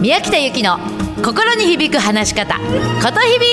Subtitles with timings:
[0.00, 0.78] 宮北由紀の
[1.22, 2.62] 心に響く話し方こ
[3.12, 3.46] とひび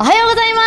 [0.00, 0.62] おはようございま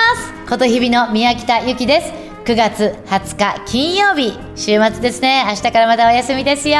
[0.45, 0.47] す。
[0.47, 2.13] ことひびの宮北由紀です。
[2.45, 4.37] 9月20日金曜日。
[4.55, 5.45] 週末ですね。
[5.47, 6.77] 明日からまたお休みですよ。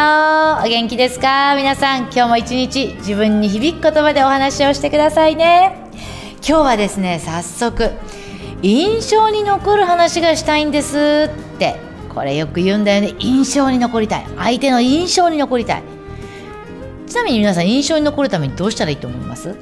[0.63, 1.55] お元気ですか？
[1.55, 5.75] 皆さん今日も一日自分に響く言葉でお話をしてくださいね。
[6.47, 7.89] 今日はですね早速
[8.61, 11.86] 印象に残る話がしたいんですって。
[12.17, 13.13] これよく言うんだよね。
[13.19, 14.25] 印象に残りたい。
[14.37, 15.83] 相手の印象に残りたい。
[17.05, 19.55] ちなみに皆さん印象に残るためにどうしたらいいと思います？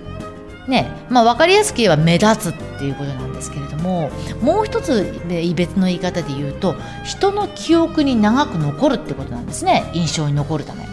[0.70, 4.10] ねまあ、分かりやすく言えば目立つっていうことなんですけれども
[4.42, 5.22] もう一つ
[5.54, 9.92] 別の言い方で言うと人の記憶に長く残るってことなんですね。
[9.94, 10.86] 印象に残るため。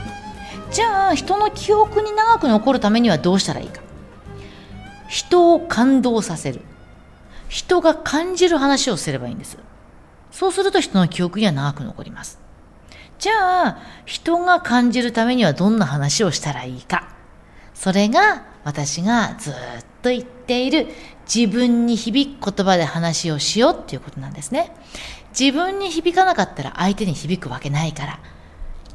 [0.73, 3.81] じゃあ人の記憶に長く残るためにはどうしたらいいか？
[5.07, 6.61] 人を感動させる。
[7.49, 9.57] 人が感じる話をすればいいんです。
[10.33, 12.41] そうすると人の記憶には長く残ります。
[13.19, 17.15] じゃあ、人が感じるためにはどんな話をしたらいいか。
[17.75, 19.55] それが私がずっ
[20.03, 20.89] と言っている
[21.33, 24.75] 自分に響く言葉で話をしようっていうことなんですね。
[25.39, 28.21] 自分に響かなかったら相手に響くわけないから。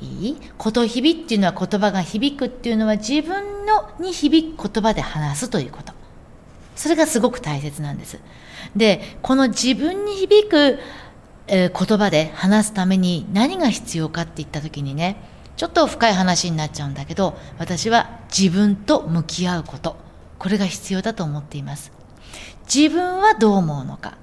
[0.01, 0.41] いい？
[0.57, 5.93] こと響っていうのは言葉が響くっていうのは自分のに響く言葉で話すということ。
[6.75, 8.19] それがすごく大切なんです。
[8.75, 10.79] で、この自分に響く
[11.47, 15.17] え、言葉で話すために何が必要かって言った時にね
[15.55, 19.95] ちょっと深い話になっちゃうんだけど私は自分と向き合うこと。
[20.37, 21.91] これが必要だと思っています。
[22.73, 24.17] 自分はどう思うのか。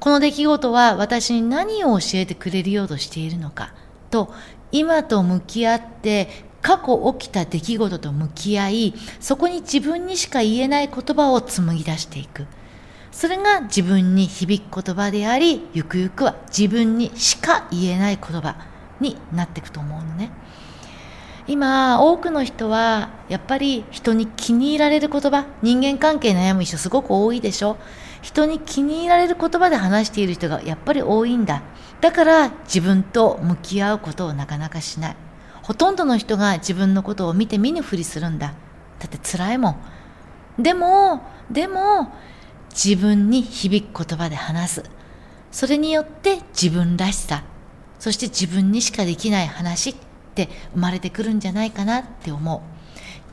[0.00, 3.72] この出来事は私に何を教えてくれるようとしているのか。
[4.10, 4.32] と
[4.72, 6.28] 今と向き合って
[6.60, 12.46] 過去起きた出来事と向き合いそこに自分にしか言えない言葉を紡ぎ出していく。
[13.14, 18.56] それが自分に響く言葉であり、ゆくゆくは自分にしか言えない言葉
[18.98, 20.32] になっていくと思うのね。
[21.46, 27.76] 今、多くの人は、やっぱり人に気に入られる言葉、人間関係悩む人すごく多いでしょ
[28.20, 31.62] 人に気に入られる言葉で話している人がやっぱり多いんだ。
[32.00, 35.16] だから自分と向き合うことをなかなかしない。
[35.62, 38.54] ほとんどの人が自分のことを見て見ぬふりするんだ。
[38.98, 39.78] だって辛いも
[40.58, 40.62] ん。
[40.62, 42.12] でも、でも、
[42.74, 44.84] 自分に響く言葉で話す。
[45.52, 47.44] それによって自分らしさ、
[48.00, 49.94] そして自分にしかできない話っ
[50.34, 52.74] て生まれてくるんじゃないかなって思う。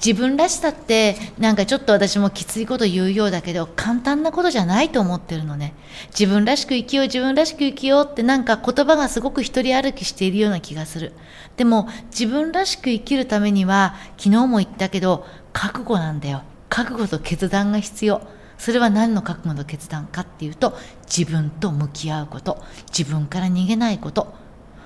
[0.03, 5.73] 自分らしさってなんかちょっと私もきついこと言うようだけど簡単なことじゃないと思ってるのね。
[6.09, 11.13] 自分らしく生きよう自分らしく生きようってなんか言葉がすごく一人歩きしているような気がする。
[11.55, 16.41] でも自分らしく生きるためには昨日も言ったけど覚悟なんだよ。
[16.69, 18.21] 覚悟と決断が必要。
[18.61, 20.77] それは何の覚悟の決断かっていうと
[21.07, 22.63] 自分と向き合うこと
[22.95, 24.35] 自分から逃げないこと。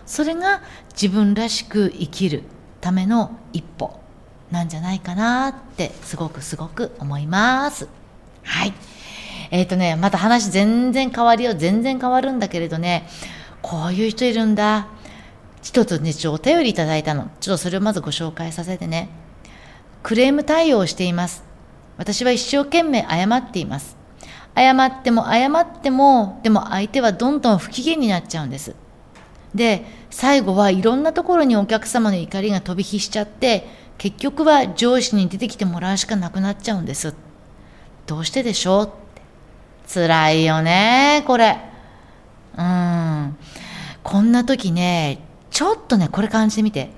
[0.06, 0.62] それが
[0.94, 2.44] 自分らしく生きる
[2.80, 4.00] ための一歩
[4.50, 7.90] なんじゃないかなってすごくすごく思います。
[8.44, 8.74] はい。
[9.52, 13.10] えっ、ー、とねまた話全然変わるよ全然変わるんだけれどね
[13.62, 14.88] こういう人いるんだ。
[15.62, 17.30] 一つねちょお便りいただいたの。
[17.42, 19.10] ちょっとそれをまずご紹介させてね。
[20.02, 21.55] クレーム対応をしています。
[21.98, 23.96] 私は一生懸命謝っています。
[24.56, 28.76] 謝っても謝っても、でも相手はどんどん不機嫌になっちゃうんです。
[29.54, 33.68] で、最後はいろんなところにお客様の怒りが飛び火しちゃって、
[33.98, 37.14] 結局は上司に出てきてもらうしかなくなっちゃうんです。
[38.06, 38.86] どうしてでしょう？
[38.86, 39.22] って。
[39.94, 41.58] 辛いよね、これ。
[42.58, 43.38] うん。
[44.04, 45.20] こんな時ね、
[45.50, 46.92] ちょっとね、これ感じてみて。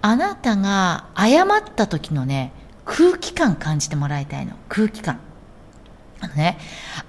[0.00, 2.52] あなたが謝った時のね、
[2.88, 4.54] 空気感感じてもらいたいの。
[4.70, 5.20] 空気感。
[6.20, 6.58] あのね、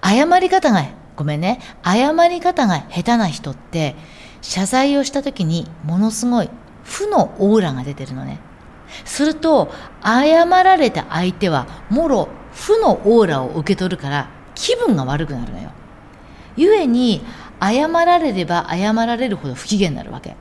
[0.04, 0.86] 謝り方が、
[1.16, 3.96] ごめんね、謝り方が下手な人って、
[4.42, 6.50] 謝罪をした時にものすごい
[6.84, 8.40] 負のオーラが出てるのね。
[9.06, 9.72] すると、
[10.04, 15.72] 謝られた相手は、もろ負のオーラを受け取るから、気分が悪くなるのよ。
[16.58, 17.24] 故に、
[17.62, 20.36] 謝られれば謝られるほど不機嫌になるわけ。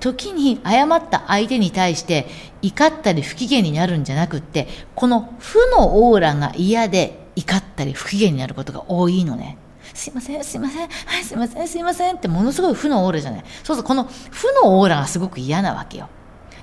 [0.00, 2.26] 時に謝った相手に対して
[2.62, 9.56] 怒ったり不機嫌になるんじゃなくってこの負のオーラが嫌で怒ったり不機嫌になることが多いのね。
[9.94, 13.44] すいません、すいません、はい、すいません、すいませんってものすごい負のオーラじゃない。
[13.64, 16.08] そうそう、この負のオーラがすごく嫌なわけよ。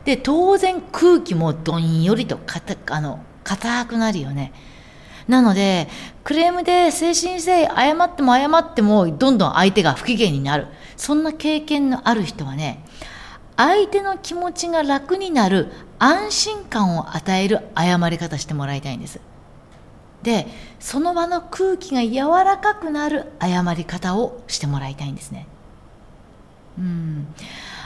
[0.05, 4.53] で、当然空気もどんよりとかた、あの、硬くなるよね。
[5.27, 5.89] なので、
[6.23, 10.67] クレームで精神性謝っても謝ってもどんどん相手が不機嫌になる。
[10.95, 12.83] そんな経験のある人はね、
[13.57, 19.19] 相手の気持ちが楽になる安心感を与える謝り方してもらいたいんです。
[20.23, 20.47] で、
[20.79, 25.47] その場の空気が柔らかくなる謝り方をしてもらいたいんですね。
[26.77, 27.27] うん。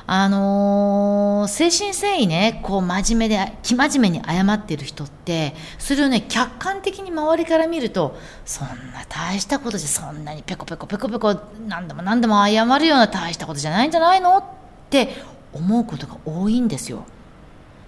[0.08, 14.44] あのー、精神繊維ねこう真面目で生真面目に謝ってる人ってそれをね客観的に周りから見るとそんな大したことじゃそんなにペコペコペコペコ何でも何でも謝るような大したことじゃないんじゃないのっ
[14.90, 15.16] て
[15.54, 17.06] 思うことが多いんですよ。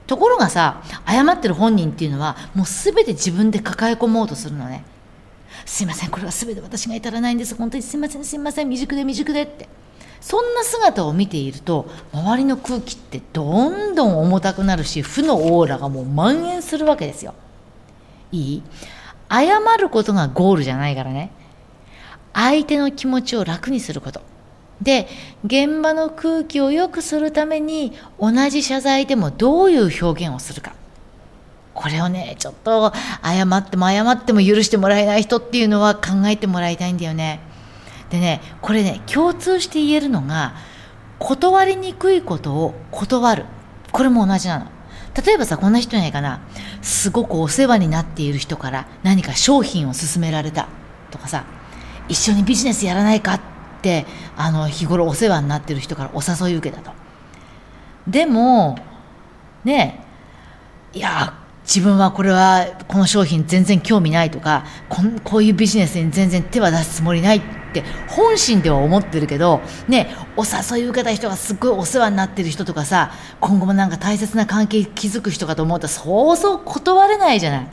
[0.05, 4.83] ところがさ謝ってる本人っていうのはもう全て自分で抱え込もうとするのね。
[5.65, 7.55] すいませんこれは全て私が至らないんです。
[7.55, 9.69] 本当にすいませんすいません未熟で未熟でって。
[10.19, 17.33] そんな姿を見ていると周りの空気ってどんどん重たくなるし負のオーラがもう蔓延するわけですよ。
[18.31, 18.63] いい？
[19.29, 21.31] 謝ることがゴールじゃないからね。
[22.33, 24.21] 相手の気持ちを楽にすること。
[24.83, 25.07] で
[25.45, 30.73] 現場の空気を良くするために同じ謝罪でもどういう表現をするか。
[31.73, 32.93] これをねちょっと
[33.23, 37.39] 謝っても謝っても許してもらえない人っていうのは考えてもらいたいんだよね。
[38.11, 40.53] でねこれね共通して言えるのが
[41.17, 43.45] 断りにくいことを断る。
[43.91, 44.67] これも同じなの。
[45.25, 46.41] 例えばさこんな人ないかな。
[46.81, 50.67] すごくお世話になっている人から何か商品を勧められた
[51.09, 51.45] とかさ。
[52.09, 53.52] 一緒にビジネスやらないかって
[54.37, 56.91] あの日頃お世話になってる人からお誘い受けたと
[58.07, 58.77] でも
[59.63, 60.03] ね
[60.93, 61.33] いや
[61.63, 64.65] 自分はこれはこの商品全然興味ないとか
[65.23, 67.41] こういうビジネスに全然手は出すつもりないっ
[67.73, 77.67] て本心では思ってるけどねお誘い受けた人がすっごいお世話になってる人とかさ今後もなんか大切な関係築く人かと思ったらそうそう断れないじゃない。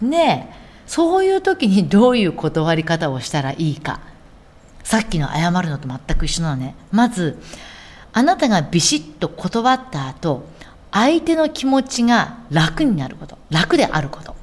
[0.00, 0.54] ね
[0.86, 4.00] そういう時にどういう断り方をしたらいいか
[4.88, 6.74] さっきの謝るのと全く一緒なのね。
[6.90, 7.38] まず
[8.14, 10.46] あなたがビシッと断った後
[10.90, 13.36] 相手の気持ちが楽になること。
[13.50, 14.34] 楽であること。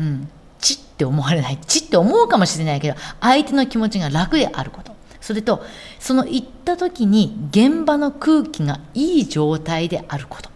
[0.00, 0.28] うん。
[0.58, 1.58] ちって思われない。
[1.58, 4.96] ちって思うかもしれないけど相手の気持ちが楽であること。
[5.20, 5.64] それと
[6.00, 10.50] その行った時に現場の空気がいい状態であること。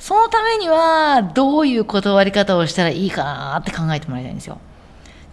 [0.00, 4.58] そのためにはどういう断り方をしたらいいかなって考えてもらいたいんですよ。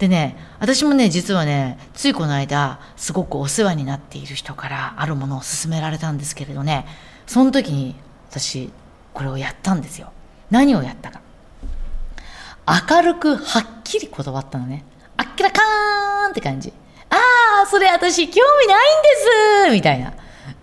[0.04, 6.86] でね私もね実はねついこの間すごくお世話になっている人からあるものを勧められたんですけれどね
[7.26, 7.96] その時に
[8.30, 8.70] 私
[9.14, 10.12] これをやったんですよ。
[10.52, 11.22] 何をやったか。
[12.68, 14.84] 明るくはっきり断ったのね。
[15.16, 16.74] あっけらかーんって感じ。
[17.10, 17.16] あ
[17.64, 19.72] あそれ私興味ないんです。
[19.72, 20.14] みたいな。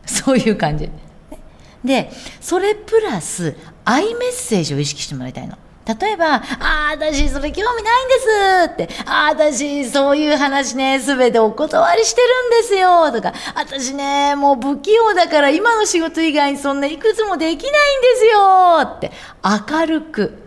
[0.05, 0.91] そういう感じ。
[1.83, 3.57] でそれプラス
[3.87, 5.57] アイメッセージを意識してもらいたいの。
[6.01, 12.27] 例えば、ああ、私それ興味ないんですって、ああ、私そういう話ね、すべてお断りしてる
[12.61, 19.11] んですよとか、私ね、もう不器用だから今の仕事以外にそんないくつもできないんですよって
[19.71, 20.43] 明るく、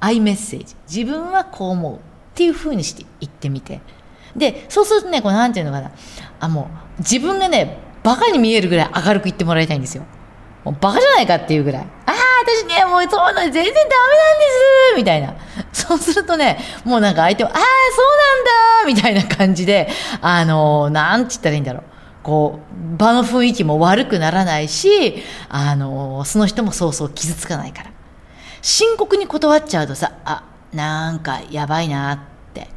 [0.00, 0.74] アイメッセージ。
[0.88, 1.98] 自分はこう思うっ
[2.34, 3.80] ていうふうにして言ってみて。
[4.34, 5.90] で、そうするとね、こうなんていうのかな。
[6.40, 10.04] あ、もう自分がね、バカに見えるぐらい明るく言ってもらいたいんですよ。
[10.64, 11.86] もうバカじゃないかっていうぐらい。
[12.50, 13.86] 私ね、もうそうなの全然ダメなんで
[14.92, 15.34] すみたいな。
[15.72, 18.02] そうするとね、もうなんか相手は、ああ、そ
[18.86, 19.88] うなんだみたいな感じで、
[20.20, 21.82] あのー、なんて言ったらいいんだろう。
[22.22, 22.60] こ
[22.94, 27.90] う、場の雰囲気も悪くならないし、あのー、その人もそうそう傷つかないから。
[28.62, 32.18] 深刻に断っちゃうとさ、あ、なんかやばいなっ
[32.52, 32.68] て。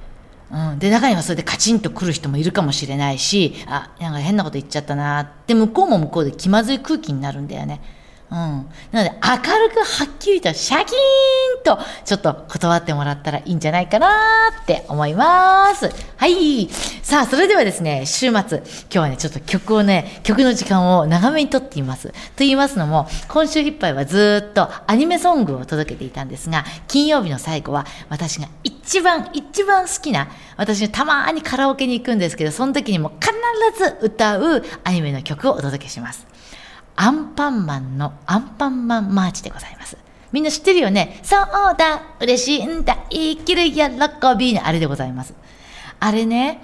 [0.51, 0.79] うん。
[0.79, 7.81] で、中にはそれでカチンと来る人もいるかもしれないし、あ、なんか変なこと言っちゃったなって、向こうも向こうで気まずい空気になるんだよね。
[8.33, 8.39] うん。
[8.91, 10.85] なので、明るくはっきりとシャキー
[11.59, 14.07] ンと、ちょっと断ってもらったらいいんじゃないかな
[14.63, 15.91] って思います。
[16.17, 16.67] はい。
[17.03, 18.43] さあ、それではですね、週末、今
[18.89, 22.07] 日はね、ちょっと曲をね、曲の時間を長めにとっています。
[22.09, 33.31] と言いますのも、今週いっぱいはずっとアニメソングを届けていたんですが、金曜日の最後は、私が一番、一番好きな、私たまにカラオケに行くんですけど、その時にも必
[33.77, 36.32] ず歌うアニメの曲をお届けします。
[36.95, 39.97] アンパンマンのアンパンマンマーチでございます。
[40.31, 41.19] みんな知ってるよね？
[41.23, 41.39] そう
[41.77, 43.81] だ嬉しいんだ生きる喜
[44.37, 45.33] びあれでございます。
[45.99, 46.63] あれね、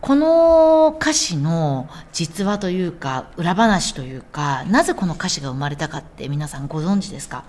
[0.00, 7.44] この歌詞の実話というか、裏話というか、なぜこの歌詞が生まれたかって皆さんご存知ですか？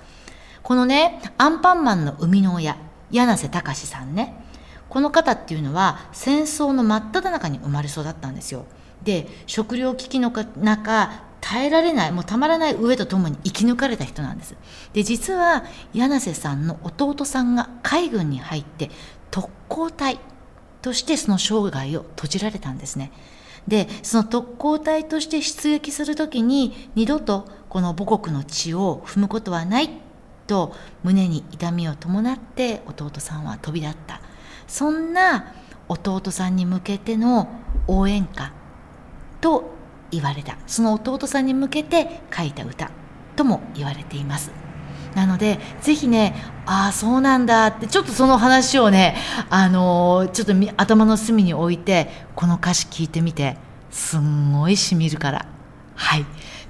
[0.63, 2.77] このね、アンパンマンの生みの親、
[3.11, 4.45] 柳瀬隆さんね。
[4.89, 8.65] この方っていうのは戦争の真っ只中に生まれ育ったんですよ。
[9.03, 14.55] で、食糧危機の中、耐えられないもうたまらない上とともに生き抜かれた人なんです。
[14.93, 15.63] で実は
[15.93, 18.91] 柳瀬さんの弟さんが海軍に入って
[19.31, 20.19] 特攻隊
[20.81, 23.11] としてその生涯を閉じられたんですね。
[23.67, 29.89] でその特攻隊として出撃する時に二度とこの母国の地を踏むことはない
[30.47, 34.21] と胸に痛みを伴って弟さんは飛び立った。
[34.67, 35.53] そんな
[35.87, 37.47] 弟さんに向けての
[37.87, 38.58] 応援歌
[39.41, 39.71] と
[40.11, 40.57] 言われた。
[40.67, 42.91] その弟さんに向けて書いた歌。
[43.35, 44.51] とも言われています。
[45.15, 49.15] なのでぜひねああそうなんだってちょっとその話をね
[49.49, 53.57] あのー、ちょっと頭の隅に置いてこの歌詞聞いてみて
[53.89, 55.45] すんごいしみるから。
[55.95, 56.25] はい。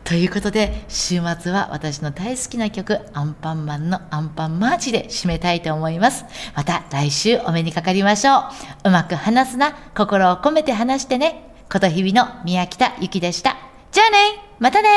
[0.05, 6.25] ということで週末は私の大好きな曲アンパンマンのアンパンマーチで締めたいと思います。
[6.55, 8.39] また来週お目にかかりましょ
[8.85, 8.89] う。
[8.89, 9.73] うまく話すな。
[9.95, 11.48] 心を込めて話してね。
[11.71, 13.55] ことひびの宮北ゆきでした。
[13.91, 14.17] じゃあね。
[14.59, 14.89] またね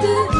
[0.00, 0.39] 뜨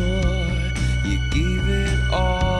[0.00, 0.46] sure
[1.04, 2.59] you gave it all.